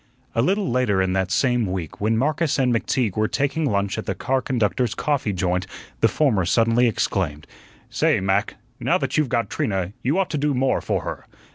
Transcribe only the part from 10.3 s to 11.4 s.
to do more for her.